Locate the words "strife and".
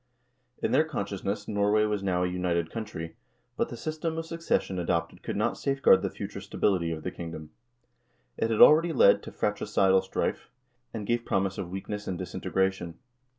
10.01-11.05